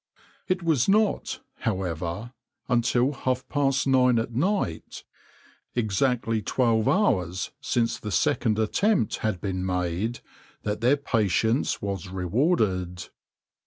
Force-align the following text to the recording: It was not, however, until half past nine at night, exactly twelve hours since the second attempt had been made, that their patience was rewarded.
It 0.47 0.63
was 0.63 0.89
not, 0.89 1.41
however, 1.59 2.33
until 2.67 3.11
half 3.13 3.47
past 3.49 3.85
nine 3.85 4.17
at 4.17 4.33
night, 4.33 5.03
exactly 5.75 6.41
twelve 6.41 6.87
hours 6.87 7.51
since 7.61 7.99
the 7.99 8.09
second 8.09 8.57
attempt 8.57 9.17
had 9.17 9.39
been 9.39 9.63
made, 9.63 10.21
that 10.63 10.81
their 10.81 10.97
patience 10.97 11.83
was 11.83 12.07
rewarded. 12.09 13.09